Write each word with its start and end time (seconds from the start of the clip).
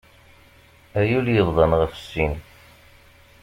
Ay 0.99 1.09
ul 1.17 1.27
yebḍan 1.35 1.71
ɣef 1.81 1.93
sin! 2.11 2.33